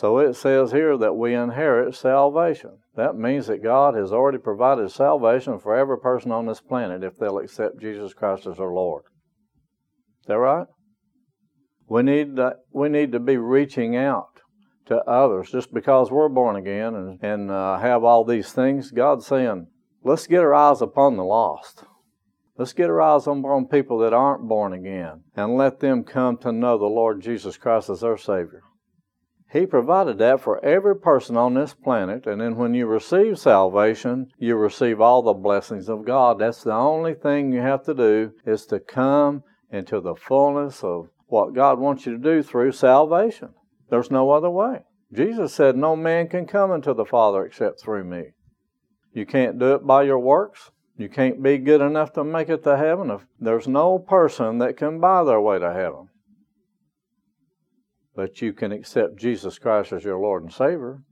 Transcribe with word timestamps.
So 0.00 0.16
it 0.16 0.32
says 0.32 0.72
here 0.72 0.96
that 0.96 1.12
we 1.12 1.34
inherit 1.34 1.94
salvation. 1.94 2.78
That 2.96 3.16
means 3.16 3.48
that 3.48 3.62
God 3.62 3.94
has 3.94 4.14
already 4.14 4.38
provided 4.38 4.90
salvation 4.90 5.58
for 5.58 5.76
every 5.76 5.98
person 5.98 6.32
on 6.32 6.46
this 6.46 6.62
planet 6.62 7.04
if 7.04 7.18
they'll 7.18 7.36
accept 7.36 7.82
Jesus 7.82 8.14
Christ 8.14 8.46
as 8.46 8.56
their 8.56 8.70
Lord. 8.70 9.02
Is 10.22 10.28
that 10.28 10.38
right? 10.38 10.66
We 11.86 12.02
need 12.02 12.36
to, 12.36 12.54
we 12.72 12.88
need 12.88 13.12
to 13.12 13.20
be 13.20 13.36
reaching 13.36 13.94
out 13.94 14.40
to 14.86 14.96
others 15.02 15.50
just 15.50 15.70
because 15.74 16.10
we're 16.10 16.30
born 16.30 16.56
again 16.56 16.94
and, 16.94 17.22
and 17.22 17.50
uh, 17.50 17.78
have 17.78 18.02
all 18.02 18.24
these 18.24 18.52
things. 18.52 18.92
God's 18.92 19.26
saying, 19.26 19.66
let's 20.02 20.26
get 20.26 20.40
our 20.40 20.54
eyes 20.54 20.80
upon 20.80 21.18
the 21.18 21.24
lost. 21.24 21.84
Let's 22.56 22.72
get 22.72 22.88
our 22.88 23.02
eyes 23.02 23.26
upon 23.26 23.66
people 23.66 23.98
that 23.98 24.14
aren't 24.14 24.48
born 24.48 24.72
again 24.72 25.24
and 25.36 25.58
let 25.58 25.80
them 25.80 26.04
come 26.04 26.38
to 26.38 26.52
know 26.52 26.78
the 26.78 26.86
Lord 26.86 27.20
Jesus 27.20 27.58
Christ 27.58 27.90
as 27.90 28.00
their 28.00 28.16
Savior. 28.16 28.62
He 29.52 29.66
provided 29.66 30.18
that 30.18 30.40
for 30.40 30.64
every 30.64 30.94
person 30.94 31.36
on 31.36 31.54
this 31.54 31.74
planet, 31.74 32.24
and 32.24 32.40
then 32.40 32.56
when 32.56 32.72
you 32.72 32.86
receive 32.86 33.36
salvation, 33.36 34.30
you 34.38 34.54
receive 34.54 35.00
all 35.00 35.22
the 35.22 35.32
blessings 35.32 35.88
of 35.88 36.04
God. 36.04 36.38
That's 36.38 36.62
the 36.62 36.72
only 36.72 37.14
thing 37.14 37.52
you 37.52 37.60
have 37.60 37.82
to 37.84 37.94
do 37.94 38.32
is 38.46 38.64
to 38.66 38.78
come 38.78 39.42
into 39.72 40.00
the 40.00 40.14
fullness 40.14 40.84
of 40.84 41.08
what 41.26 41.54
God 41.54 41.80
wants 41.80 42.06
you 42.06 42.12
to 42.12 42.18
do 42.18 42.44
through 42.44 42.72
salvation. 42.72 43.50
There's 43.88 44.10
no 44.10 44.30
other 44.30 44.50
way. 44.50 44.84
Jesus 45.12 45.52
said, 45.52 45.76
No 45.76 45.96
man 45.96 46.28
can 46.28 46.46
come 46.46 46.70
unto 46.70 46.94
the 46.94 47.04
Father 47.04 47.44
except 47.44 47.80
through 47.80 48.04
me. 48.04 48.34
You 49.12 49.26
can't 49.26 49.58
do 49.58 49.74
it 49.74 49.84
by 49.84 50.04
your 50.04 50.20
works. 50.20 50.70
You 50.96 51.08
can't 51.08 51.42
be 51.42 51.58
good 51.58 51.80
enough 51.80 52.12
to 52.12 52.22
make 52.22 52.50
it 52.50 52.62
to 52.62 52.76
heaven. 52.76 53.18
There's 53.40 53.66
no 53.66 53.98
person 53.98 54.58
that 54.58 54.76
can 54.76 55.00
buy 55.00 55.24
their 55.24 55.40
way 55.40 55.58
to 55.58 55.72
heaven 55.72 56.09
but 58.14 58.42
you 58.42 58.52
can 58.52 58.72
accept 58.72 59.16
Jesus 59.16 59.58
Christ 59.58 59.92
as 59.92 60.04
your 60.04 60.18
Lord 60.18 60.42
and 60.42 60.52
Savior. 60.52 61.02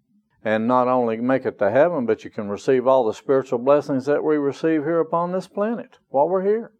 And 0.44 0.68
not 0.68 0.88
only 0.88 1.16
make 1.16 1.44
it 1.46 1.58
to 1.58 1.70
heaven, 1.70 2.06
but 2.06 2.24
you 2.24 2.30
can 2.30 2.48
receive 2.48 2.86
all 2.86 3.04
the 3.04 3.12
spiritual 3.12 3.58
blessings 3.58 4.06
that 4.06 4.22
we 4.22 4.36
receive 4.36 4.84
here 4.84 5.00
upon 5.00 5.32
this 5.32 5.48
planet 5.48 5.98
while 6.08 6.28
we're 6.28 6.44
here. 6.44 6.72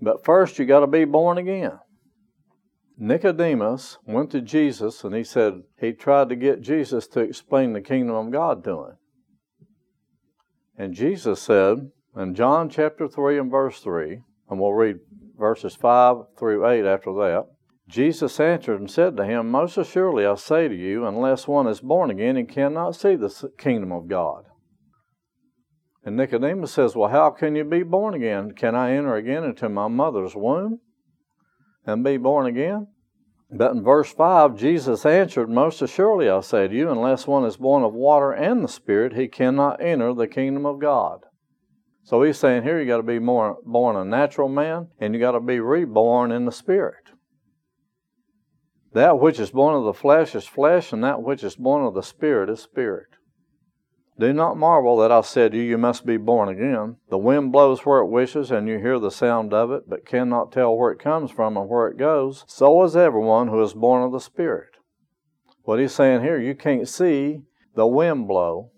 But 0.00 0.24
first, 0.24 0.58
you 0.58 0.64
got 0.64 0.80
to 0.80 0.86
be 0.86 1.04
born 1.04 1.38
again. 1.38 1.78
Nicodemus 2.96 3.98
went 4.06 4.30
to 4.30 4.40
Jesus 4.40 5.04
and 5.04 5.14
he 5.14 5.22
said 5.22 5.62
he 5.80 5.92
tried 5.92 6.28
to 6.30 6.36
get 6.36 6.60
Jesus 6.60 7.06
to 7.08 7.20
explain 7.20 7.72
the 7.72 7.80
kingdom 7.80 8.16
of 8.16 8.32
God 8.32 8.64
to 8.64 8.70
him. 8.70 8.96
And 10.76 10.94
Jesus 10.94 11.40
said 11.40 11.90
in 12.16 12.34
John 12.34 12.70
chapter 12.70 13.08
3 13.08 13.38
and 13.38 13.50
verse 13.50 13.80
3, 13.80 14.20
and 14.50 14.60
we'll 14.60 14.72
read 14.72 14.96
verses 15.36 15.74
5 15.76 16.16
through 16.38 16.66
8 16.66 16.84
after 16.84 17.12
that. 17.14 17.46
Jesus 17.88 18.38
answered 18.38 18.80
and 18.80 18.90
said 18.90 19.16
to 19.16 19.24
him, 19.24 19.50
Most 19.50 19.78
assuredly 19.78 20.26
I 20.26 20.34
say 20.34 20.68
to 20.68 20.74
you, 20.74 21.06
unless 21.06 21.48
one 21.48 21.66
is 21.66 21.80
born 21.80 22.10
again, 22.10 22.36
he 22.36 22.44
cannot 22.44 22.94
see 22.94 23.16
the 23.16 23.50
kingdom 23.56 23.92
of 23.92 24.08
God. 24.08 24.44
And 26.04 26.16
Nicodemus 26.16 26.72
says, 26.72 26.94
Well, 26.94 27.08
how 27.08 27.30
can 27.30 27.56
you 27.56 27.64
be 27.64 27.82
born 27.82 28.14
again? 28.14 28.52
Can 28.52 28.74
I 28.74 28.92
enter 28.92 29.16
again 29.16 29.42
into 29.42 29.68
my 29.70 29.88
mother's 29.88 30.36
womb 30.36 30.80
and 31.86 32.04
be 32.04 32.18
born 32.18 32.46
again? 32.46 32.88
But 33.50 33.72
in 33.72 33.82
verse 33.82 34.12
5, 34.12 34.54
Jesus 34.56 35.06
answered, 35.06 35.48
Most 35.48 35.80
assuredly 35.80 36.28
I 36.28 36.40
say 36.40 36.68
to 36.68 36.74
you, 36.74 36.90
unless 36.90 37.26
one 37.26 37.46
is 37.46 37.56
born 37.56 37.82
of 37.82 37.94
water 37.94 38.32
and 38.32 38.62
the 38.62 38.68
Spirit, 38.68 39.14
he 39.14 39.28
cannot 39.28 39.82
enter 39.82 40.12
the 40.12 40.28
kingdom 40.28 40.66
of 40.66 40.78
God. 40.78 41.20
So 42.02 42.22
he's 42.22 42.38
saying 42.38 42.62
here 42.62 42.78
you 42.78 42.86
got 42.86 42.98
to 42.98 43.02
be 43.02 43.18
more, 43.18 43.56
born 43.64 43.96
a 43.96 44.04
natural 44.04 44.48
man 44.48 44.88
and 45.00 45.14
you 45.14 45.20
got 45.20 45.32
to 45.32 45.40
be 45.40 45.60
reborn 45.60 46.32
in 46.32 46.44
the 46.44 46.52
Spirit. 46.52 47.07
That 48.92 49.20
which 49.20 49.38
is 49.38 49.50
born 49.50 49.74
of 49.74 49.84
the 49.84 49.92
flesh 49.92 50.34
is 50.34 50.46
flesh, 50.46 50.92
and 50.92 51.04
that 51.04 51.22
which 51.22 51.44
is 51.44 51.56
born 51.56 51.84
of 51.84 51.94
the 51.94 52.02
Spirit 52.02 52.48
is 52.48 52.60
spirit. 52.60 53.08
Do 54.18 54.32
not 54.32 54.56
marvel 54.56 54.96
that 54.96 55.12
I 55.12 55.20
said 55.20 55.52
to 55.52 55.58
you, 55.58 55.62
You 55.62 55.78
must 55.78 56.04
be 56.04 56.16
born 56.16 56.48
again. 56.48 56.96
The 57.08 57.18
wind 57.18 57.52
blows 57.52 57.86
where 57.86 58.00
it 58.00 58.08
wishes, 58.08 58.50
and 58.50 58.66
you 58.66 58.78
hear 58.78 58.98
the 58.98 59.10
sound 59.10 59.54
of 59.54 59.70
it, 59.70 59.88
but 59.88 60.06
cannot 60.06 60.50
tell 60.50 60.76
where 60.76 60.90
it 60.90 60.98
comes 60.98 61.30
from 61.30 61.56
and 61.56 61.68
where 61.68 61.86
it 61.86 61.98
goes. 61.98 62.44
So 62.48 62.82
is 62.82 62.96
everyone 62.96 63.48
who 63.48 63.62
is 63.62 63.74
born 63.74 64.02
of 64.02 64.10
the 64.10 64.20
Spirit. 64.20 64.70
What 65.62 65.78
he's 65.78 65.94
saying 65.94 66.22
here, 66.22 66.40
you 66.40 66.54
can't 66.54 66.88
see 66.88 67.42
the 67.76 67.86
wind 67.86 68.26
blow, 68.26 68.72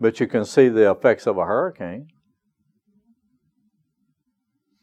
but 0.00 0.18
you 0.18 0.26
can 0.26 0.44
see 0.44 0.68
the 0.68 0.90
effects 0.90 1.26
of 1.26 1.36
a 1.36 1.44
hurricane. 1.44 2.08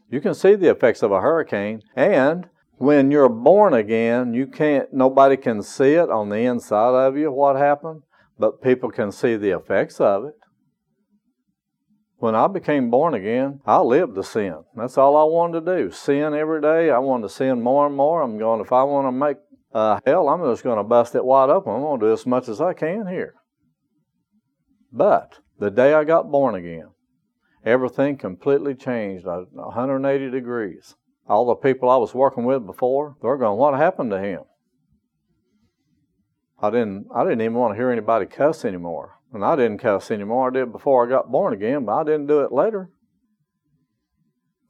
You 0.10 0.22
can 0.22 0.34
see 0.34 0.56
the 0.56 0.70
effects 0.70 1.04
of 1.04 1.12
a 1.12 1.20
hurricane, 1.20 1.82
and 1.96 2.48
when 2.80 3.12
you're 3.12 3.28
born 3.28 3.74
again, 3.74 4.34
you 4.34 4.48
can't, 4.48 4.94
nobody 4.94 5.36
can 5.36 5.62
see 5.62 5.96
it 5.96 6.10
on 6.10 6.30
the 6.30 6.38
inside 6.38 6.94
of 6.94 7.18
you, 7.18 7.30
what 7.30 7.58
happened, 7.58 8.04
but 8.40 8.62
people 8.62 8.90
can 8.90 9.12
see 9.12 9.36
the 9.36 9.52
effects 9.52 10.00
of 10.00 10.24
it. 10.24 10.36
When 12.20 12.36
I 12.36 12.48
became 12.48 12.90
born 12.90 13.14
again, 13.14 13.60
I 13.66 13.80
lived 13.80 14.16
to 14.16 14.24
sin. 14.24 14.64
That's 14.78 14.98
all 14.98 15.18
I 15.18 15.26
wanted 15.26 15.66
to 15.66 15.78
do. 15.78 15.92
Sin 15.92 16.34
every 16.34 16.62
day. 16.62 16.90
I 16.90 17.00
wanted 17.00 17.24
to 17.24 17.34
sin 17.34 17.62
more 17.62 17.86
and 17.86 17.96
more. 17.96 18.22
I'm 18.22 18.38
going, 18.38 18.62
if 18.62 18.72
I 18.72 18.84
want 18.84 19.08
to 19.08 19.12
make 19.12 19.38
uh, 19.74 20.00
hell, 20.06 20.30
I'm 20.30 20.42
just 20.50 20.64
going 20.64 20.78
to 20.78 20.84
bust 20.84 21.16
it 21.16 21.24
wide 21.24 21.50
open. 21.50 21.74
I'm 21.74 21.82
going 21.82 22.00
to 22.00 22.06
do 22.08 22.14
as 22.14 22.26
much 22.26 22.48
as 22.48 22.62
I 22.62 22.74
can 22.74 23.08
here. 23.08 23.36
But 24.92 25.40
the 25.60 25.70
day 25.70 25.94
I 25.94 26.06
got 26.06 26.32
born 26.32 26.56
again, 26.56 26.90
everything 27.66 28.18
completely 28.18 28.74
changed 28.74 29.26
180 29.26 30.32
degrees 30.32 30.96
all 31.30 31.46
the 31.46 31.56
people 31.56 31.90
I 31.90 31.98
was 31.98 32.14
working 32.14 32.44
with 32.44 32.66
before, 32.66 33.16
they're 33.22 33.38
going, 33.38 33.58
what 33.58 33.76
happened 33.76 34.12
to 34.12 34.20
him? 34.20 34.42
I 36.62 36.70
didn't 36.72 37.08
I 37.16 37.24
didn't 37.24 37.42
even 37.42 37.54
want 37.54 37.74
to 37.74 37.78
hear 37.78 37.90
anybody 37.90 38.26
cuss 38.26 38.66
anymore. 38.66 39.16
And 39.32 39.46
I 39.46 39.56
didn't 39.56 39.78
cuss 39.78 40.12
anymore. 40.12 40.50
I 40.50 40.54
did 40.54 40.72
before 40.72 41.06
I 41.06 41.10
got 41.10 41.32
born 41.32 41.54
again, 41.54 41.86
but 41.86 41.94
I 41.94 42.04
didn't 42.04 42.28
do 42.28 42.42
it 42.42 42.52
later. 42.52 42.90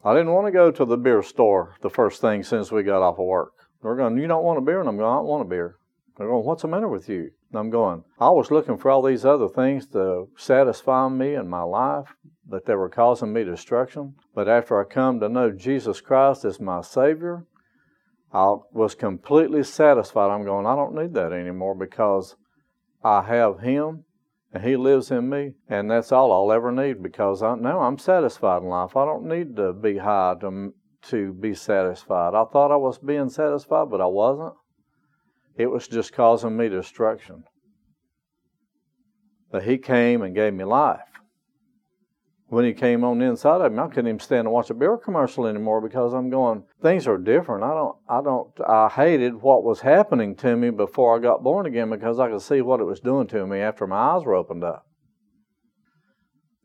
I 0.03 0.13
didn't 0.13 0.33
want 0.33 0.47
to 0.47 0.51
go 0.51 0.69
to 0.69 0.85
the 0.85 0.97
beer 0.97 1.23
store 1.23 1.75
the 1.81 1.89
first 1.89 2.21
thing 2.21 2.43
since 2.43 2.71
we 2.71 2.83
got 2.83 3.01
off 3.01 3.19
of 3.19 3.25
work. 3.25 3.53
They're 3.81 3.95
going, 3.95 4.17
You 4.17 4.27
don't 4.27 4.43
want 4.43 4.59
a 4.59 4.61
beer? 4.61 4.79
And 4.81 4.89
I'm 4.89 4.97
going, 4.97 5.11
I 5.11 5.15
don't 5.15 5.27
want 5.27 5.45
a 5.45 5.49
beer. 5.49 5.77
They're 6.17 6.27
going, 6.27 6.45
What's 6.45 6.61
the 6.61 6.67
matter 6.67 6.87
with 6.87 7.09
you? 7.09 7.31
And 7.51 7.59
I'm 7.59 7.69
going, 7.69 8.03
I 8.19 8.29
was 8.29 8.51
looking 8.51 8.77
for 8.77 8.91
all 8.91 9.01
these 9.01 9.25
other 9.25 9.47
things 9.47 9.87
to 9.87 10.27
satisfy 10.37 11.07
me 11.09 11.35
in 11.35 11.49
my 11.49 11.63
life, 11.63 12.13
but 12.49 12.65
they 12.65 12.75
were 12.75 12.89
causing 12.89 13.31
me 13.31 13.43
destruction. 13.43 14.15
But 14.33 14.49
after 14.49 14.79
I 14.79 14.83
come 14.83 15.19
to 15.19 15.29
know 15.29 15.51
Jesus 15.51 16.01
Christ 16.01 16.45
as 16.45 16.59
my 16.59 16.81
Savior, 16.81 17.45
I 18.33 18.55
was 18.71 18.95
completely 18.95 19.63
satisfied. 19.63 20.31
I'm 20.31 20.45
going, 20.45 20.65
I 20.65 20.75
don't 20.75 20.95
need 20.95 21.13
that 21.13 21.31
anymore 21.31 21.75
because 21.75 22.35
I 23.03 23.21
have 23.23 23.59
Him 23.59 24.05
and 24.51 24.63
He 24.63 24.75
lives 24.75 25.11
in 25.11 25.29
me, 25.29 25.53
and 25.67 25.89
that's 25.91 26.11
all 26.11 26.31
I'll 26.31 26.51
ever 26.51 26.71
need 26.71 27.03
because 27.03 27.43
I, 27.43 27.55
now 27.55 27.81
I'm 27.81 27.97
satisfied 27.97 28.63
in 28.63 28.67
life. 28.67 28.95
I 28.95 29.05
don't 29.05 29.25
need 29.25 29.55
to 29.57 29.73
be 29.73 29.97
high 29.97 30.35
to, 30.41 30.73
to 31.09 31.33
be 31.33 31.53
satisfied. 31.53 32.33
I 32.33 32.45
thought 32.45 32.71
I 32.71 32.77
was 32.77 32.97
being 32.97 33.29
satisfied, 33.29 33.89
but 33.91 34.01
I 34.01 34.07
wasn't. 34.07 34.55
It 35.55 35.67
was 35.67 35.87
just 35.87 36.13
causing 36.13 36.57
me 36.57 36.69
destruction. 36.69 37.43
But 39.51 39.63
He 39.63 39.77
came 39.77 40.23
and 40.23 40.35
gave 40.35 40.53
me 40.53 40.63
life 40.63 41.08
when 42.49 42.65
he 42.65 42.73
came 42.73 43.03
on 43.03 43.19
the 43.19 43.25
inside 43.25 43.61
of 43.61 43.71
me, 43.71 43.77
I 43.77 43.87
couldn't 43.87 44.07
even 44.07 44.19
stand 44.19 44.47
to 44.47 44.49
watch 44.49 44.71
a 44.71 44.73
beer 44.73 44.97
commercial 44.97 45.45
anymore 45.45 45.81
because 45.81 46.13
I'm 46.13 46.31
going, 46.31 46.63
things 46.81 47.07
are 47.07 47.17
different. 47.17 47.63
I 47.63 47.75
don't, 47.75 47.95
I 48.09 48.21
don't, 48.23 48.49
I 48.67 48.89
hated 48.89 49.35
what 49.35 49.63
was 49.63 49.81
happening 49.81 50.35
to 50.37 50.55
me 50.55 50.71
before 50.71 51.15
I 51.15 51.21
got 51.21 51.43
born 51.43 51.67
again 51.67 51.91
because 51.91 52.19
I 52.19 52.29
could 52.29 52.41
see 52.41 52.61
what 52.61 52.79
it 52.79 52.85
was 52.85 52.99
doing 52.99 53.27
to 53.27 53.45
me 53.45 53.59
after 53.59 53.85
my 53.85 53.97
eyes 53.97 54.23
were 54.25 54.33
opened 54.33 54.63
up. 54.63 54.83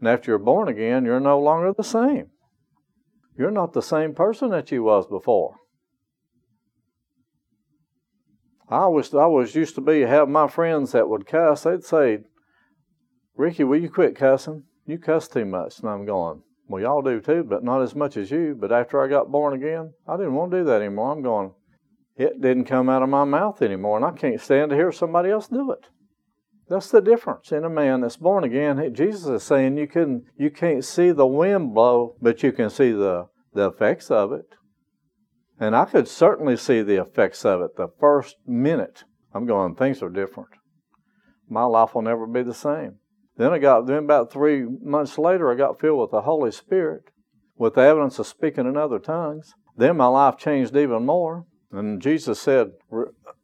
And 0.01 0.09
after 0.09 0.31
you're 0.31 0.39
born 0.39 0.69
again, 0.69 1.05
you're 1.05 1.21
no 1.21 1.39
longer 1.39 1.75
the 1.77 1.85
same. 1.85 2.29
You're 3.37 3.51
not 3.51 3.75
the 3.75 3.83
same 3.83 4.15
person 4.15 4.51
that 4.51 4.73
you 4.73 4.85
was 4.85 5.07
before. 5.07 5.57
I 8.71 8.87
was, 8.87 9.15
I 9.15 9.27
was 9.27 9.55
used 9.55 9.75
to 9.75 9.83
be 9.83 10.01
have 10.01 10.31
my 10.31 10.49
friends 10.49 10.93
that 10.93 11.11
would 11.11 11.27
cuss. 11.27 11.65
They'd 11.65 11.85
say, 11.85 12.21
"Ricky, 13.37 13.65
will 13.65 13.81
you 13.81 13.91
quit 13.91 14.17
cussing?" 14.17 14.65
You 14.87 14.99
cuss 14.99 15.29
too 15.29 15.45
much. 15.45 15.81
And 15.81 15.89
I'm 15.89 16.05
going, 16.05 16.43
Well, 16.69 16.83
y'all 16.83 17.03
do 17.03 17.21
too, 17.21 17.45
but 17.45 17.65
not 17.65 17.83
as 17.83 17.95
much 17.95 18.17
as 18.17 18.31
you. 18.31 18.57
But 18.59 18.73
after 18.73 19.03
I 19.03 19.09
got 19.09 19.33
born 19.33 19.55
again, 19.55 19.93
I 20.07 20.17
didn't 20.17 20.35
want 20.35 20.51
to 20.53 20.59
do 20.59 20.65
that 20.65 20.83
anymore. 20.83 21.13
I'm 21.13 21.23
going, 21.23 21.53
it 22.17 22.41
didn't 22.41 22.67
come 22.67 22.89
out 22.89 23.03
of 23.03 23.09
my 23.09 23.25
mouth 23.25 23.61
anymore, 23.61 23.97
and 23.97 24.05
I 24.05 24.13
can't 24.13 24.41
stand 24.41 24.71
to 24.71 24.77
hear 24.77 24.93
somebody 24.93 25.31
else 25.31 25.49
do 25.49 25.73
it. 25.73 25.89
That's 26.69 26.91
the 26.91 27.01
difference 27.01 27.53
in 27.53 27.65
a 27.65 27.69
man 27.69 28.01
that's 28.01 28.17
born 28.17 28.45
again. 28.45 28.95
Jesus 28.95 29.27
is 29.27 29.43
saying 29.43 29.77
you 29.77 29.87
can 29.87 30.25
you 30.37 30.51
can't 30.51 30.85
see 30.85 31.11
the 31.11 31.27
wind 31.27 31.75
blow, 31.75 32.17
but 32.23 32.43
you 32.43 32.53
can 32.53 32.71
see 32.71 32.93
the, 32.93 33.27
the 33.53 33.69
effects 33.69 34.11
of 34.11 34.33
it. 34.33 34.47
And 35.61 35.77
I 35.77 35.85
could 35.85 36.09
certainly 36.09 36.57
see 36.57 36.83
the 36.83 37.01
effects 37.01 37.45
of 37.45 37.61
it 37.61 37.77
the 37.77 37.89
first 38.01 38.37
minute. 38.47 39.05
I'm 39.35 39.47
going, 39.47 39.75
things 39.75 40.03
are 40.03 40.09
different. 40.09 40.51
My 41.49 41.65
life 41.65 41.95
will 41.95 42.03
never 42.03 42.27
be 42.27 42.43
the 42.43 42.55
same. 42.55 42.97
Then 43.37 43.53
I 43.53 43.59
got 43.59 43.87
then 43.87 44.05
about 44.05 44.33
three 44.33 44.65
months 44.65 45.19
later 45.19 45.51
I 45.51 45.57
got 45.57 45.81
filled 45.81 46.01
with 46.01 46.11
the 46.11 46.23
Holy 46.23 46.53
Spirit 46.53 47.11
with 47.57 47.75
the 47.75 47.83
evidence 47.83 48.19
of 48.19 48.27
speaking 48.27 48.67
in 48.67 48.77
other 48.77 48.99
tongues. 48.99 49.55
Then 49.77 49.97
my 49.97 50.07
life 50.07 50.37
changed 50.37 50.77
even 50.77 51.07
more. 51.07 51.47
And 51.73 52.01
Jesus 52.01 52.41
said, 52.41 52.73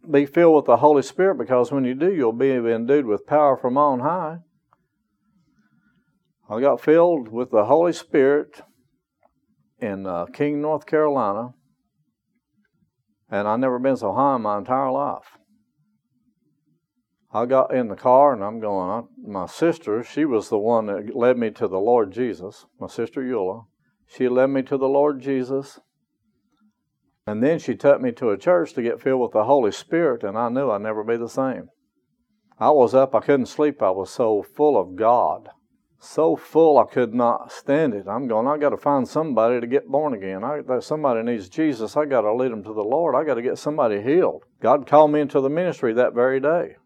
Be 0.08 0.26
filled 0.26 0.56
with 0.56 0.66
the 0.66 0.76
Holy 0.76 1.02
Spirit 1.02 1.38
because 1.38 1.72
when 1.72 1.84
you 1.84 1.94
do, 1.94 2.12
you'll 2.12 2.32
be 2.32 2.50
endued 2.50 3.06
with 3.06 3.26
power 3.26 3.56
from 3.56 3.76
on 3.76 4.00
high. 4.00 4.38
I 6.48 6.60
got 6.60 6.80
filled 6.80 7.28
with 7.28 7.50
the 7.50 7.64
Holy 7.64 7.92
Spirit 7.92 8.62
in 9.80 10.06
uh, 10.06 10.26
King, 10.26 10.60
North 10.60 10.86
Carolina, 10.86 11.54
and 13.30 13.48
I've 13.48 13.60
never 13.60 13.78
been 13.78 13.96
so 13.96 14.12
high 14.12 14.36
in 14.36 14.42
my 14.42 14.58
entire 14.58 14.90
life. 14.90 15.38
I 17.32 17.46
got 17.46 17.72
in 17.72 17.88
the 17.88 17.96
car 17.96 18.32
and 18.32 18.42
I'm 18.42 18.60
going, 18.60 19.06
my 19.24 19.46
sister, 19.46 20.02
she 20.02 20.24
was 20.24 20.48
the 20.48 20.58
one 20.58 20.86
that 20.86 21.14
led 21.14 21.38
me 21.38 21.50
to 21.52 21.68
the 21.68 21.78
Lord 21.78 22.12
Jesus, 22.12 22.66
my 22.80 22.88
sister 22.88 23.22
Eula. 23.22 23.66
She 24.08 24.28
led 24.28 24.48
me 24.48 24.62
to 24.62 24.76
the 24.76 24.88
Lord 24.88 25.20
Jesus. 25.20 25.78
And 27.26 27.42
then 27.42 27.60
she 27.60 27.76
took 27.76 28.00
me 28.00 28.10
to 28.12 28.30
a 28.30 28.38
church 28.38 28.72
to 28.74 28.82
get 28.82 29.00
filled 29.00 29.20
with 29.20 29.32
the 29.32 29.44
Holy 29.44 29.70
Spirit, 29.70 30.24
and 30.24 30.36
I 30.36 30.48
knew 30.48 30.70
I'd 30.70 30.80
never 30.80 31.04
be 31.04 31.16
the 31.16 31.28
same. 31.28 31.68
I 32.58 32.70
was 32.70 32.94
up, 32.94 33.14
I 33.14 33.20
couldn't 33.20 33.46
sleep. 33.46 33.80
I 33.80 33.90
was 33.90 34.10
so 34.10 34.42
full 34.42 34.76
of 34.76 34.96
God. 34.96 35.48
So 35.98 36.34
full 36.34 36.78
I 36.78 36.84
could 36.84 37.14
not 37.14 37.52
stand 37.52 37.94
it. 37.94 38.08
I'm 38.08 38.26
going, 38.26 38.46
I 38.46 38.58
got 38.58 38.70
to 38.70 38.76
find 38.76 39.06
somebody 39.06 39.60
to 39.60 39.66
get 39.66 39.88
born 39.88 40.14
again. 40.14 40.42
I, 40.42 40.80
somebody 40.80 41.22
needs 41.22 41.48
Jesus. 41.48 41.96
I 41.96 42.06
got 42.06 42.22
to 42.22 42.34
lead 42.34 42.50
them 42.50 42.64
to 42.64 42.74
the 42.74 42.82
Lord. 42.82 43.14
I 43.14 43.24
got 43.24 43.34
to 43.34 43.42
get 43.42 43.58
somebody 43.58 44.02
healed. 44.02 44.42
God 44.60 44.86
called 44.86 45.12
me 45.12 45.20
into 45.20 45.40
the 45.40 45.48
ministry 45.48 45.92
that 45.94 46.14
very 46.14 46.40
day. 46.40 46.76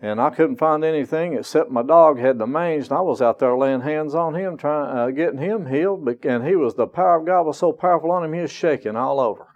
And 0.00 0.20
I 0.20 0.30
couldn't 0.30 0.56
find 0.56 0.84
anything 0.84 1.34
except 1.34 1.70
my 1.70 1.82
dog 1.82 2.18
had 2.18 2.38
the 2.38 2.46
mange, 2.46 2.84
and 2.84 2.92
I 2.92 3.00
was 3.00 3.22
out 3.22 3.38
there 3.38 3.56
laying 3.56 3.80
hands 3.80 4.14
on 4.14 4.34
him, 4.34 4.56
trying 4.56 4.96
uh, 4.96 5.10
getting 5.10 5.38
him 5.38 5.66
healed. 5.66 6.06
And 6.24 6.46
he 6.46 6.56
was 6.56 6.74
the 6.74 6.86
power 6.86 7.20
of 7.20 7.26
God 7.26 7.46
was 7.46 7.58
so 7.58 7.72
powerful 7.72 8.12
on 8.12 8.24
him, 8.24 8.34
he 8.34 8.40
was 8.40 8.52
shaking 8.52 8.96
all 8.96 9.18
over. 9.18 9.46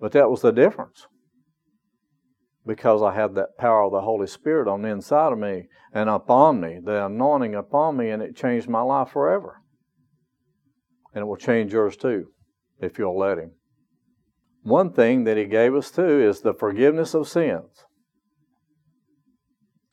But 0.00 0.12
that 0.12 0.28
was 0.28 0.42
the 0.42 0.52
difference, 0.52 1.06
because 2.66 3.02
I 3.02 3.14
had 3.14 3.34
that 3.36 3.56
power 3.56 3.84
of 3.84 3.92
the 3.92 4.02
Holy 4.02 4.26
Spirit 4.26 4.68
on 4.68 4.82
the 4.82 4.88
inside 4.88 5.32
of 5.32 5.38
me 5.38 5.68
and 5.94 6.10
upon 6.10 6.60
me, 6.60 6.80
the 6.84 7.06
anointing 7.06 7.54
upon 7.54 7.96
me, 7.96 8.10
and 8.10 8.20
it 8.20 8.36
changed 8.36 8.68
my 8.68 8.82
life 8.82 9.10
forever. 9.10 9.62
And 11.14 11.22
it 11.22 11.26
will 11.26 11.36
change 11.36 11.72
yours 11.72 11.96
too, 11.96 12.26
if 12.80 12.98
you'll 12.98 13.16
let 13.16 13.38
Him. 13.38 13.52
One 14.64 14.92
thing 14.92 15.24
that 15.24 15.36
He 15.36 15.44
gave 15.44 15.74
us 15.74 15.90
too 15.90 16.20
is 16.20 16.40
the 16.40 16.52
forgiveness 16.52 17.14
of 17.14 17.28
sins. 17.28 17.84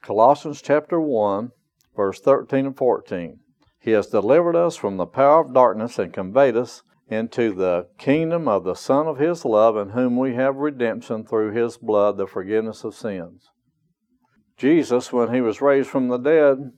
Colossians 0.01 0.63
chapter 0.63 0.99
1, 0.99 1.51
verse 1.95 2.19
13 2.19 2.65
and 2.65 2.77
14. 2.77 3.39
He 3.79 3.91
has 3.91 4.07
delivered 4.07 4.55
us 4.55 4.75
from 4.75 4.97
the 4.97 5.05
power 5.05 5.41
of 5.41 5.53
darkness 5.53 5.99
and 5.99 6.11
conveyed 6.11 6.57
us 6.57 6.81
into 7.07 7.53
the 7.53 7.87
kingdom 7.99 8.47
of 8.47 8.63
the 8.63 8.73
Son 8.73 9.05
of 9.05 9.19
His 9.19 9.45
love, 9.45 9.77
in 9.77 9.89
whom 9.89 10.17
we 10.17 10.33
have 10.33 10.55
redemption 10.55 11.23
through 11.23 11.51
His 11.51 11.77
blood, 11.77 12.17
the 12.17 12.25
forgiveness 12.25 12.83
of 12.83 12.95
sins. 12.95 13.51
Jesus, 14.57 15.13
when 15.13 15.33
He 15.33 15.41
was 15.41 15.61
raised 15.61 15.89
from 15.89 16.07
the 16.07 16.17
dead, 16.17 16.71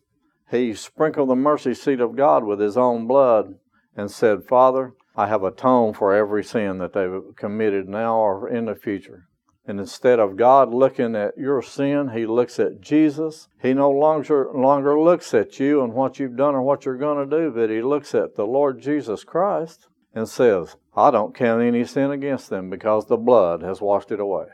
He 0.51 0.73
sprinkled 0.73 1.29
the 1.29 1.35
mercy 1.35 1.73
seat 1.73 2.01
of 2.01 2.17
God 2.17 2.43
with 2.43 2.59
His 2.59 2.75
own 2.75 3.07
blood 3.07 3.55
and 3.95 4.11
said, 4.11 4.43
Father, 4.43 4.93
I 5.15 5.27
have 5.27 5.43
atoned 5.43 5.95
for 5.95 6.13
every 6.13 6.43
sin 6.43 6.79
that 6.79 6.91
they've 6.91 7.35
committed 7.37 7.87
now 7.87 8.17
or 8.17 8.49
in 8.49 8.65
the 8.65 8.75
future. 8.75 9.27
And 9.65 9.79
instead 9.79 10.19
of 10.19 10.35
God 10.35 10.73
looking 10.73 11.15
at 11.15 11.37
your 11.37 11.61
sin, 11.61 12.09
He 12.09 12.25
looks 12.25 12.59
at 12.59 12.81
Jesus. 12.81 13.47
He 13.61 13.73
no 13.73 13.89
longer, 13.89 14.49
longer 14.53 14.99
looks 14.99 15.33
at 15.33 15.59
you 15.59 15.81
and 15.83 15.93
what 15.93 16.19
you've 16.19 16.35
done 16.35 16.53
or 16.53 16.61
what 16.61 16.85
you're 16.85 16.97
going 16.97 17.29
to 17.29 17.37
do, 17.37 17.51
but 17.51 17.69
He 17.69 17.81
looks 17.81 18.13
at 18.13 18.35
the 18.35 18.45
Lord 18.45 18.81
Jesus 18.81 19.23
Christ 19.23 19.87
and 20.13 20.27
says, 20.27 20.75
I 20.95 21.11
don't 21.11 21.35
count 21.35 21.61
any 21.61 21.85
sin 21.85 22.11
against 22.11 22.49
them 22.49 22.69
because 22.69 23.07
the 23.07 23.17
blood 23.17 23.63
has 23.63 23.79
washed 23.79 24.11
it 24.11 24.19
away. 24.19 24.47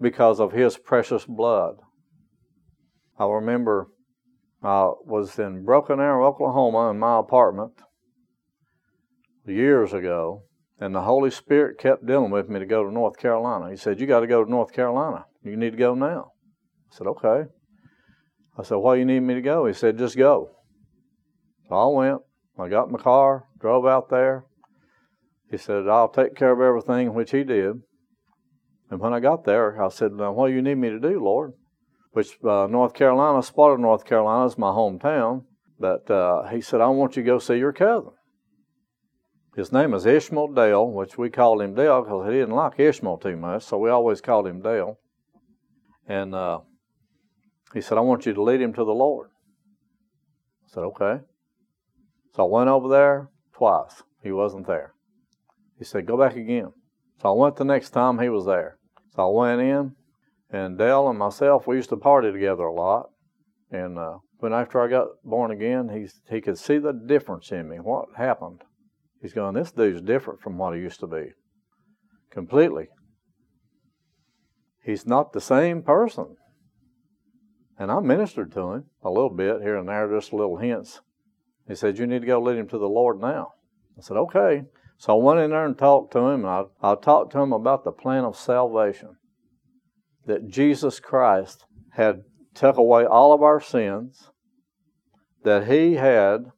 Because 0.00 0.38
of 0.38 0.52
His 0.52 0.78
precious 0.78 1.24
blood. 1.24 1.76
I 3.18 3.26
remember 3.26 3.88
I 4.62 4.92
was 5.04 5.38
in 5.38 5.64
Broken 5.64 5.98
Arrow, 5.98 6.26
Oklahoma, 6.26 6.90
in 6.90 6.98
my 6.98 7.18
apartment 7.18 7.72
years 9.46 9.92
ago 9.92 10.42
and 10.80 10.94
the 10.94 11.02
Holy 11.02 11.30
Spirit 11.30 11.78
kept 11.78 12.06
dealing 12.06 12.30
with 12.30 12.48
me 12.48 12.58
to 12.58 12.66
go 12.66 12.84
to 12.84 12.92
North 12.92 13.16
Carolina. 13.18 13.70
He 13.70 13.76
said, 13.76 14.00
You 14.00 14.06
got 14.06 14.20
to 14.20 14.26
go 14.26 14.44
to 14.44 14.50
North 14.50 14.72
Carolina. 14.72 15.26
You 15.42 15.56
need 15.56 15.70
to 15.70 15.76
go 15.76 15.94
now. 15.94 16.32
I 16.92 16.96
said, 16.96 17.06
Okay. 17.06 17.44
I 18.58 18.62
said, 18.62 18.76
Why 18.76 18.96
you 18.96 19.04
need 19.04 19.20
me 19.20 19.34
to 19.34 19.42
go? 19.42 19.66
He 19.66 19.72
said, 19.72 19.98
Just 19.98 20.16
go. 20.16 20.50
So 21.68 21.74
I 21.74 21.86
went. 21.86 22.20
I 22.58 22.68
got 22.68 22.86
in 22.86 22.92
my 22.92 22.98
car, 22.98 23.44
drove 23.60 23.86
out 23.86 24.10
there. 24.10 24.44
He 25.50 25.56
said, 25.56 25.88
I'll 25.88 26.08
take 26.08 26.36
care 26.36 26.52
of 26.52 26.60
everything, 26.60 27.14
which 27.14 27.32
he 27.32 27.44
did. 27.44 27.82
And 28.90 29.00
when 29.00 29.12
I 29.12 29.20
got 29.20 29.44
there, 29.44 29.82
I 29.82 29.88
said, 29.88 30.12
Now, 30.12 30.32
what 30.32 30.48
do 30.48 30.54
you 30.54 30.62
need 30.62 30.76
me 30.76 30.90
to 30.90 31.00
do, 31.00 31.22
Lord? 31.22 31.52
Which 32.12 32.36
uh, 32.44 32.66
North 32.68 32.94
Carolina, 32.94 33.42
Sparta, 33.42 33.80
North 33.80 34.04
Carolina 34.04 34.46
is 34.46 34.58
my 34.58 34.68
hometown. 34.68 35.44
But 35.78 36.08
uh, 36.10 36.48
he 36.48 36.60
said, 36.60 36.80
I 36.80 36.86
want 36.88 37.16
you 37.16 37.22
to 37.22 37.26
go 37.26 37.38
see 37.38 37.56
your 37.56 37.72
cousin. 37.72 38.12
His 39.56 39.72
name 39.72 39.94
is 39.94 40.04
Ishmael 40.04 40.48
Dale, 40.48 40.90
which 40.90 41.16
we 41.16 41.30
called 41.30 41.62
him 41.62 41.74
Dale 41.74 42.02
because 42.02 42.26
he 42.26 42.32
didn't 42.32 42.56
like 42.56 42.78
Ishmael 42.78 43.18
too 43.18 43.36
much, 43.36 43.62
so 43.62 43.78
we 43.78 43.88
always 43.88 44.20
called 44.20 44.48
him 44.48 44.60
Dale. 44.60 44.98
And 46.08 46.34
uh, 46.34 46.60
he 47.72 47.80
said, 47.80 47.96
I 47.96 48.00
want 48.00 48.26
you 48.26 48.34
to 48.34 48.42
lead 48.42 48.60
him 48.60 48.72
to 48.72 48.84
the 48.84 48.92
Lord. 48.92 49.30
I 50.64 50.74
said, 50.74 50.82
okay. 50.82 51.20
So 52.34 52.44
I 52.44 52.50
went 52.50 52.68
over 52.68 52.88
there 52.88 53.28
twice. 53.56 54.02
He 54.22 54.32
wasn't 54.32 54.66
there. 54.66 54.92
He 55.78 55.84
said, 55.84 56.06
go 56.06 56.18
back 56.18 56.34
again. 56.34 56.72
So 57.22 57.28
I 57.28 57.32
went 57.32 57.56
the 57.56 57.64
next 57.64 57.90
time 57.90 58.18
he 58.18 58.28
was 58.28 58.46
there. 58.46 58.78
So 59.14 59.22
I 59.22 59.40
went 59.40 59.60
in, 59.60 59.92
and 60.50 60.76
Dale 60.76 61.08
and 61.08 61.18
myself, 61.18 61.66
we 61.66 61.76
used 61.76 61.90
to 61.90 61.96
party 61.96 62.32
together 62.32 62.64
a 62.64 62.74
lot. 62.74 63.10
And 63.70 63.98
uh, 63.98 64.18
when 64.38 64.52
after 64.52 64.80
I 64.80 64.88
got 64.88 65.08
born 65.24 65.52
again, 65.52 65.88
he, 65.90 66.08
he 66.34 66.40
could 66.40 66.58
see 66.58 66.78
the 66.78 66.92
difference 66.92 67.52
in 67.52 67.68
me, 67.68 67.76
what 67.76 68.06
happened. 68.16 68.62
He's 69.24 69.32
going, 69.32 69.54
this 69.54 69.72
dude's 69.72 70.02
different 70.02 70.42
from 70.42 70.58
what 70.58 70.74
he 70.74 70.82
used 70.82 71.00
to 71.00 71.06
be. 71.06 71.32
Completely. 72.30 72.88
He's 74.84 75.06
not 75.06 75.32
the 75.32 75.40
same 75.40 75.82
person. 75.82 76.36
And 77.78 77.90
I 77.90 78.00
ministered 78.00 78.52
to 78.52 78.72
him 78.72 78.84
a 79.02 79.08
little 79.08 79.34
bit 79.34 79.62
here 79.62 79.78
and 79.78 79.88
there, 79.88 80.14
just 80.14 80.34
little 80.34 80.58
hints. 80.58 81.00
He 81.66 81.74
said, 81.74 81.98
You 81.98 82.06
need 82.06 82.20
to 82.20 82.26
go 82.26 82.38
lead 82.38 82.58
him 82.58 82.68
to 82.68 82.76
the 82.76 82.86
Lord 82.86 83.18
now. 83.18 83.52
I 83.96 84.02
said, 84.02 84.18
Okay. 84.18 84.64
So 84.98 85.18
I 85.18 85.22
went 85.22 85.40
in 85.40 85.52
there 85.52 85.64
and 85.64 85.78
talked 85.78 86.12
to 86.12 86.18
him, 86.18 86.44
and 86.44 86.46
I, 86.46 86.64
I 86.82 86.94
talked 86.94 87.32
to 87.32 87.40
him 87.40 87.54
about 87.54 87.84
the 87.84 87.92
plan 87.92 88.24
of 88.24 88.36
salvation. 88.36 89.16
That 90.26 90.48
Jesus 90.48 91.00
Christ 91.00 91.64
had 91.92 92.24
took 92.54 92.76
away 92.76 93.06
all 93.06 93.32
of 93.32 93.40
our 93.40 93.58
sins, 93.58 94.28
that 95.44 95.66
he 95.66 95.94
had 95.94 96.50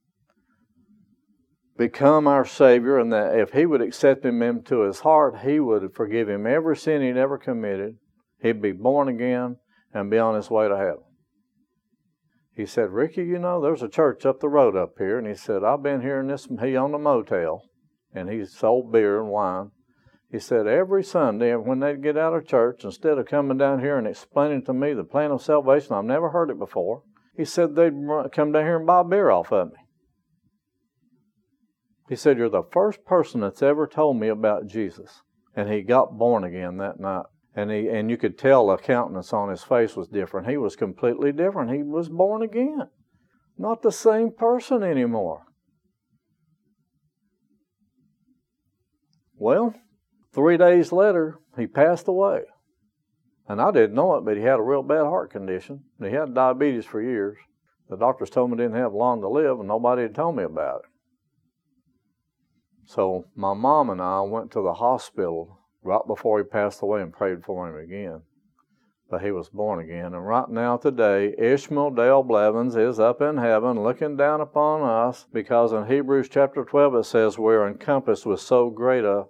become 1.77 2.27
our 2.27 2.45
Savior, 2.45 2.99
and 2.99 3.13
that 3.13 3.39
if 3.39 3.53
He 3.53 3.67
would 3.67 3.81
accept 3.81 4.25
Him 4.25 4.43
into 4.43 4.81
His 4.81 5.01
heart, 5.01 5.41
He 5.41 5.61
would 5.61 5.95
forgive 5.95 6.29
him 6.29 6.47
every 6.47 6.77
sin 6.77 7.03
he'd 7.03 7.17
ever 7.17 7.39
committed. 7.39 7.97
He'd 8.41 8.63
be 8.63 8.73
born 8.73 9.09
again 9.09 9.57
and 9.93 10.11
be 10.11 10.19
on 10.19 10.35
his 10.35 10.51
way 10.51 10.69
to 10.69 10.77
heaven. 10.77 11.03
He 12.55 12.67
said, 12.67 12.91
Ricky, 12.91 13.25
you 13.25 13.39
know, 13.39 13.61
there's 13.61 13.83
a 13.83 13.89
church 13.89 14.25
up 14.25 14.41
the 14.41 14.49
road 14.49 14.77
up 14.77 14.95
here. 14.99 15.19
And 15.19 15.27
he 15.27 15.35
said, 15.35 15.63
I've 15.65 15.83
been 15.83 16.01
here 16.01 16.21
in 16.21 16.29
this, 16.29 16.49
he 16.61 16.77
owned 16.77 16.95
a 16.95 16.99
motel, 16.99 17.63
and 18.15 18.31
he 18.31 18.45
sold 18.47 18.93
beer 18.93 19.21
and 19.21 19.31
wine. 19.31 19.73
He 20.31 20.39
said, 20.39 20.67
every 20.67 21.05
Sunday 21.05 21.55
when 21.55 21.81
they'd 21.81 22.03
get 22.03 22.17
out 22.17 22.35
of 22.35 22.47
church, 22.47 22.85
instead 22.85 23.19
of 23.19 23.27
coming 23.27 23.59
down 23.59 23.81
here 23.81 23.97
and 23.97 24.07
explaining 24.07 24.65
to 24.65 24.73
me 24.73 24.93
the 24.93 25.05
plan 25.05 25.31
of 25.31 25.43
salvation, 25.43 25.95
I've 25.95 26.05
never 26.05 26.31
heard 26.31 26.51
it 26.51 26.59
before, 26.59 27.03
he 27.37 27.45
said 27.45 27.75
they'd 27.75 27.93
come 28.33 28.53
down 28.53 28.65
here 28.65 28.77
and 28.77 28.87
buy 28.87 29.03
beer 29.03 29.31
off 29.31 29.53
of 29.53 29.69
me. 29.69 29.79
He 32.09 32.17
said, 32.17 32.39
You're 32.39 32.49
the 32.49 32.63
first 32.63 33.05
person 33.05 33.41
that's 33.41 33.63
ever 33.63 33.87
told 33.87 34.19
me 34.19 34.29
about 34.29 34.67
Jesus. 34.67 35.23
And 35.55 35.71
he 35.71 35.83
got 35.83 36.19
born 36.19 36.45
again 36.45 36.77
that 36.79 37.01
night. 37.01 37.25
And 37.55 37.71
he 37.71 37.89
and 37.89 38.11
you 38.11 38.19
could 38.19 38.39
tell 38.39 38.67
the 38.67 38.77
countenance 38.77 39.33
on 39.33 39.49
his 39.49 39.63
face 39.63 39.97
was 39.97 40.09
different. 40.09 40.49
He 40.49 40.59
was 40.59 40.77
completely 40.77 41.33
different. 41.33 41.73
He 41.73 41.83
was 41.83 42.09
born 42.09 42.43
again. 42.43 42.89
Not 43.57 43.83
the 43.83 43.93
same 43.93 44.31
person 44.31 44.83
anymore. 44.83 45.47
Well, 49.39 49.75
three 50.35 50.59
days 50.59 50.93
later, 50.93 51.39
he 51.57 51.67
passed 51.67 52.09
away. 52.09 52.43
And 53.49 53.61
I 53.61 53.71
didn't 53.71 53.95
know 53.95 54.17
it, 54.17 54.25
but 54.25 54.37
he 54.37 54.43
had 54.43 54.59
a 54.59 54.63
real 54.63 54.83
bad 54.83 55.05
heart 55.05 55.31
condition. 55.31 55.85
He 56.01 56.11
had 56.11 56.35
diabetes 56.35 56.85
for 56.85 57.01
years. 57.01 57.39
The 57.89 57.97
doctors 57.97 58.31
told 58.31 58.51
me 58.51 58.57
he 58.57 58.63
didn't 58.65 58.81
have 58.81 58.93
long 58.93 59.21
to 59.21 59.29
live, 59.29 59.61
and 59.61 59.69
nobody 59.69 60.03
had 60.03 60.15
told 60.15 60.37
me 60.37 60.43
about 60.43 60.81
it. 60.81 60.91
So 62.87 63.27
my 63.35 63.53
mom 63.53 63.91
and 63.91 64.01
I 64.01 64.21
went 64.21 64.53
to 64.53 64.63
the 64.63 64.75
hospital 64.75 65.59
right 65.83 66.07
before 66.07 66.39
he 66.39 66.45
passed 66.45 66.81
away 66.83 67.03
and 67.03 67.13
prayed 67.13 67.45
for 67.45 67.69
him 67.69 67.77
again. 67.77 68.23
But 69.11 69.23
he 69.23 69.33
was 69.33 69.49
born 69.49 69.81
again. 69.81 70.15
And 70.15 70.27
right 70.27 70.49
now, 70.49 70.77
today, 70.77 71.35
Ishmael 71.37 71.91
Dale 71.91 72.23
Blevins 72.23 72.77
is 72.77 73.01
up 73.01 73.21
in 73.21 73.39
heaven 73.39 73.83
looking 73.83 74.17
down 74.17 74.41
upon 74.41 74.83
us 74.83 75.27
because 75.33 75.73
in 75.73 75.87
Hebrews 75.87 76.29
chapter 76.29 76.65
12 76.65 76.95
it 76.95 77.05
says 77.05 77.39
we're 77.39 77.69
encompassed 77.69 78.25
with 78.25 78.41
so 78.41 78.71
great 78.71 79.05
a 79.05 79.27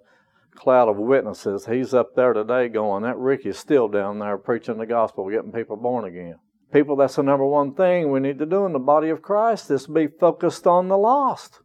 cloud 0.55 0.87
of 0.87 0.97
witnesses. 0.97 1.65
He's 1.65 1.93
up 1.93 2.15
there 2.15 2.33
today 2.33 2.69
going, 2.69 3.03
that 3.03 3.17
Ricky's 3.17 3.57
still 3.57 3.87
down 3.87 4.19
there 4.19 4.37
preaching 4.37 4.77
the 4.77 4.85
gospel, 4.85 5.29
getting 5.29 5.51
people 5.51 5.77
born 5.77 6.05
again. 6.05 6.35
People, 6.71 6.95
that's 6.95 7.15
the 7.15 7.23
number 7.23 7.45
one 7.45 7.73
thing 7.73 8.11
we 8.11 8.19
need 8.19 8.39
to 8.39 8.45
do 8.45 8.65
in 8.65 8.73
the 8.73 8.79
body 8.79 9.09
of 9.09 9.21
Christ 9.21 9.71
is 9.71 9.87
be 9.87 10.07
focused 10.07 10.67
on 10.67 10.89
the 10.89 10.97
lost. 10.97 11.61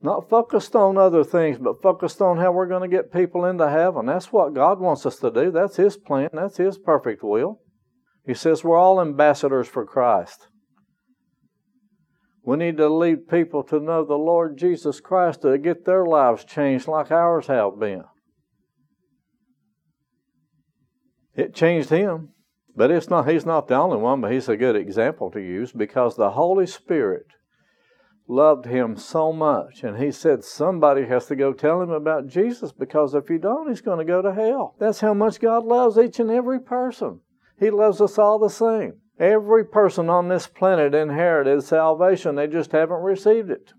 Not 0.00 0.30
focused 0.30 0.76
on 0.76 0.96
other 0.96 1.24
things, 1.24 1.58
but 1.58 1.82
focused 1.82 2.22
on 2.22 2.38
how 2.38 2.52
we're 2.52 2.68
going 2.68 2.88
to 2.88 2.96
get 2.96 3.12
people 3.12 3.44
into 3.44 3.68
heaven. 3.68 4.06
That's 4.06 4.32
what 4.32 4.54
God 4.54 4.78
wants 4.78 5.04
us 5.04 5.16
to 5.18 5.30
do. 5.30 5.50
That's 5.50 5.76
His 5.76 5.96
plan. 5.96 6.30
That's 6.32 6.56
His 6.56 6.78
perfect 6.78 7.22
will. 7.24 7.60
He 8.24 8.34
says 8.34 8.62
we're 8.62 8.76
all 8.76 9.00
ambassadors 9.00 9.66
for 9.66 9.84
Christ. 9.84 10.48
We 12.44 12.56
need 12.56 12.76
to 12.76 12.88
lead 12.88 13.28
people 13.28 13.62
to 13.64 13.80
know 13.80 14.04
the 14.04 14.14
Lord 14.14 14.56
Jesus 14.56 15.00
Christ 15.00 15.42
to 15.42 15.58
get 15.58 15.84
their 15.84 16.06
lives 16.06 16.44
changed 16.44 16.86
like 16.86 17.10
ours 17.10 17.48
have 17.48 17.78
been. 17.78 18.04
It 21.34 21.54
changed 21.54 21.90
him, 21.90 22.30
but 22.74 22.90
it's 22.90 23.08
not 23.08 23.28
he's 23.28 23.46
not 23.46 23.68
the 23.68 23.74
only 23.74 23.98
one, 23.98 24.20
but 24.20 24.32
he's 24.32 24.48
a 24.48 24.56
good 24.56 24.76
example 24.76 25.30
to 25.32 25.40
use 25.40 25.72
because 25.72 26.16
the 26.16 26.30
Holy 26.30 26.66
Spirit 26.66 27.26
loved 28.28 28.66
him 28.66 28.96
so 28.96 29.32
much. 29.32 29.82
And 29.82 29.96
he 29.96 30.12
said, 30.12 30.44
Somebody 30.44 31.06
has 31.06 31.26
to 31.26 31.36
go 31.36 31.52
tell 31.52 31.80
him 31.80 31.90
about 31.90 32.28
Jesus 32.28 32.70
because 32.72 33.14
if 33.14 33.30
you 33.30 33.38
don't, 33.38 33.68
he's 33.68 33.80
going 33.80 33.98
to 33.98 34.04
go 34.04 34.22
to 34.22 34.34
hell. 34.34 34.76
That's 34.78 35.00
how 35.00 35.14
much 35.14 35.40
God 35.40 35.64
loves 35.64 35.98
each 35.98 36.20
and 36.20 36.30
every 36.30 36.60
person. 36.60 37.20
He 37.58 37.70
loves 37.70 38.00
us 38.00 38.18
all 38.18 38.38
the 38.38 38.50
same. 38.50 39.00
Every 39.18 39.64
person 39.64 40.08
on 40.08 40.28
this 40.28 40.46
planet 40.46 40.94
inherited 40.94 41.64
salvation, 41.64 42.36
they 42.36 42.46
just 42.46 42.70
haven't 42.70 43.02
received 43.02 43.50
it. 43.50 43.72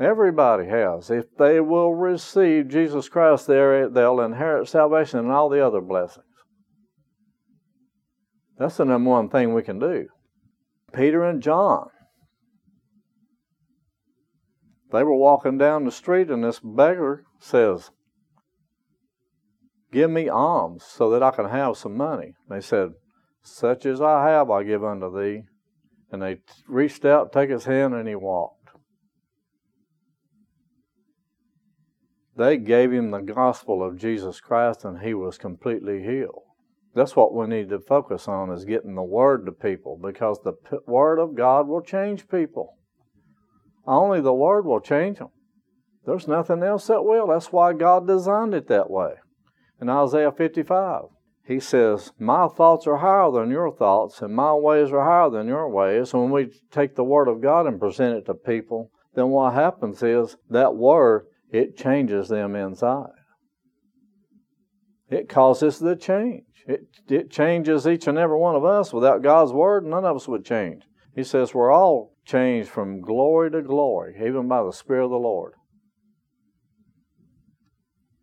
Everybody 0.00 0.66
has. 0.66 1.08
If 1.08 1.26
they 1.38 1.60
will 1.60 1.94
receive 1.94 2.68
Jesus 2.68 3.08
Christ, 3.08 3.46
they'll 3.46 4.20
inherit 4.20 4.68
salvation 4.68 5.20
and 5.20 5.30
all 5.30 5.48
the 5.48 5.64
other 5.64 5.80
blessings. 5.80 6.26
That's 8.58 8.76
the 8.76 8.84
number 8.84 9.10
one 9.10 9.28
thing 9.28 9.54
we 9.54 9.62
can 9.62 9.78
do. 9.78 10.08
Peter 10.94 11.24
and 11.24 11.42
John. 11.42 11.88
They 14.92 15.02
were 15.02 15.16
walking 15.16 15.58
down 15.58 15.84
the 15.84 15.90
street, 15.90 16.30
and 16.30 16.44
this 16.44 16.60
beggar 16.60 17.24
says, 17.40 17.90
Give 19.90 20.10
me 20.10 20.28
alms 20.28 20.84
so 20.84 21.10
that 21.10 21.22
I 21.22 21.30
can 21.30 21.48
have 21.48 21.76
some 21.76 21.96
money. 21.96 22.34
They 22.48 22.60
said, 22.60 22.90
Such 23.42 23.86
as 23.86 24.00
I 24.00 24.28
have, 24.28 24.50
I 24.50 24.62
give 24.62 24.84
unto 24.84 25.16
thee. 25.16 25.42
And 26.10 26.22
they 26.22 26.38
reached 26.68 27.04
out, 27.04 27.32
took 27.32 27.50
his 27.50 27.64
hand, 27.64 27.94
and 27.94 28.08
he 28.08 28.14
walked. 28.14 28.70
They 32.36 32.56
gave 32.56 32.92
him 32.92 33.10
the 33.10 33.20
gospel 33.20 33.82
of 33.82 33.98
Jesus 33.98 34.40
Christ, 34.40 34.84
and 34.84 35.00
he 35.00 35.14
was 35.14 35.38
completely 35.38 36.02
healed. 36.02 36.43
That's 36.94 37.16
what 37.16 37.34
we 37.34 37.46
need 37.46 37.70
to 37.70 37.80
focus 37.80 38.28
on 38.28 38.50
is 38.50 38.64
getting 38.64 38.94
the 38.94 39.02
word 39.02 39.46
to 39.46 39.52
people 39.52 39.98
because 40.00 40.38
the 40.42 40.52
p- 40.52 40.76
word 40.86 41.18
of 41.18 41.34
God 41.34 41.66
will 41.66 41.82
change 41.82 42.28
people. 42.28 42.76
Only 43.86 44.20
the 44.20 44.32
word 44.32 44.64
will 44.64 44.80
change 44.80 45.18
them. 45.18 45.30
There's 46.06 46.28
nothing 46.28 46.62
else 46.62 46.86
that 46.86 47.04
will. 47.04 47.28
That's 47.28 47.52
why 47.52 47.72
God 47.72 48.06
designed 48.06 48.54
it 48.54 48.68
that 48.68 48.90
way. 48.90 49.14
In 49.80 49.88
Isaiah 49.88 50.32
55, 50.32 51.02
he 51.46 51.58
says, 51.58 52.12
My 52.18 52.46
thoughts 52.46 52.86
are 52.86 52.98
higher 52.98 53.30
than 53.30 53.50
your 53.50 53.74
thoughts, 53.74 54.22
and 54.22 54.34
my 54.34 54.54
ways 54.54 54.92
are 54.92 55.04
higher 55.04 55.30
than 55.30 55.48
your 55.48 55.68
ways. 55.68 56.14
When 56.14 56.30
we 56.30 56.50
take 56.70 56.94
the 56.94 57.04
word 57.04 57.28
of 57.28 57.42
God 57.42 57.66
and 57.66 57.80
present 57.80 58.16
it 58.16 58.26
to 58.26 58.34
people, 58.34 58.90
then 59.14 59.28
what 59.28 59.54
happens 59.54 60.02
is 60.02 60.36
that 60.50 60.74
word, 60.74 61.26
it 61.50 61.76
changes 61.76 62.28
them 62.28 62.54
inside. 62.54 63.10
It 65.14 65.28
causes 65.28 65.78
the 65.78 65.94
change. 65.94 66.42
It, 66.66 66.88
it 67.08 67.30
changes 67.30 67.86
each 67.86 68.08
and 68.08 68.18
every 68.18 68.36
one 68.36 68.56
of 68.56 68.64
us. 68.64 68.92
Without 68.92 69.22
God's 69.22 69.52
word, 69.52 69.86
none 69.86 70.04
of 70.04 70.16
us 70.16 70.26
would 70.26 70.44
change. 70.44 70.82
He 71.14 71.22
says 71.22 71.54
we're 71.54 71.70
all 71.70 72.16
changed 72.26 72.68
from 72.68 73.00
glory 73.00 73.52
to 73.52 73.62
glory, 73.62 74.16
even 74.26 74.48
by 74.48 74.64
the 74.64 74.72
Spirit 74.72 75.04
of 75.04 75.10
the 75.12 75.16
Lord. 75.16 75.52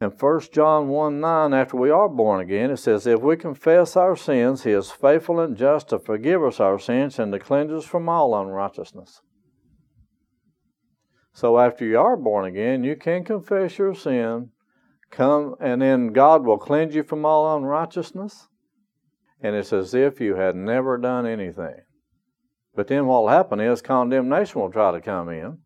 In 0.01 0.09
1 0.09 0.41
John 0.51 0.89
1 0.89 1.21
9, 1.21 1.53
after 1.53 1.77
we 1.77 1.91
are 1.91 2.09
born 2.09 2.41
again, 2.41 2.71
it 2.71 2.77
says, 2.77 3.07
If 3.07 3.21
we 3.21 3.37
confess 3.37 3.95
our 3.95 4.17
sins, 4.17 4.63
He 4.63 4.71
is 4.71 4.91
faithful 4.91 5.39
and 5.39 5.55
just 5.55 5.89
to 5.89 5.99
forgive 5.99 6.43
us 6.43 6.59
our 6.59 6.77
sins 6.77 7.19
and 7.19 7.31
to 7.31 7.39
cleanse 7.39 7.71
us 7.71 7.85
from 7.85 8.09
all 8.09 8.37
unrighteousness. 8.37 9.21
So 11.31 11.57
after 11.57 11.85
you 11.85 11.97
are 11.99 12.17
born 12.17 12.43
again, 12.43 12.83
you 12.83 12.97
can 12.97 13.23
confess 13.23 13.77
your 13.77 13.95
sin 13.95 14.49
Come, 15.11 15.55
and 15.59 15.81
then 15.81 16.13
God 16.13 16.45
will 16.45 16.57
cleanse 16.57 16.95
you 16.95 17.03
from 17.03 17.25
all 17.25 17.57
unrighteousness. 17.57 18.47
And 19.41 19.55
it's 19.55 19.73
as 19.73 19.93
if 19.93 20.21
you 20.21 20.35
had 20.35 20.55
never 20.55 20.97
done 20.97 21.25
anything. 21.25 21.81
But 22.73 22.87
then 22.87 23.07
what 23.07 23.23
will 23.23 23.29
happen 23.29 23.59
is 23.59 23.81
condemnation 23.81 24.61
will 24.61 24.71
try 24.71 24.91
to 24.91 25.01
come 25.01 25.29
in. 25.29 25.57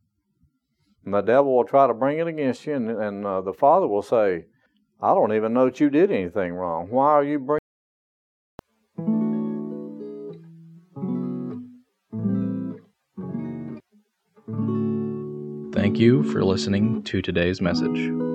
And 1.04 1.14
the 1.14 1.22
devil 1.22 1.56
will 1.56 1.66
try 1.66 1.86
to 1.86 1.94
bring 1.94 2.18
it 2.18 2.28
against 2.28 2.66
you, 2.66 2.74
and, 2.74 2.90
and 2.90 3.26
uh, 3.26 3.42
the 3.42 3.54
Father 3.54 3.88
will 3.88 4.02
say, 4.02 4.46
I 5.00 5.14
don't 5.14 5.34
even 5.34 5.54
know 5.54 5.66
that 5.66 5.80
you 5.80 5.90
did 5.92 6.12
anything 6.12 6.54
wrong. 6.54 6.88
Why 6.90 7.12
are 7.12 7.24
you 7.24 7.40
bringing 7.40 7.60
Thank 15.74 16.00
you 16.00 16.24
for 16.24 16.44
listening 16.44 17.04
to 17.04 17.22
today's 17.22 17.62
message. 17.62 18.35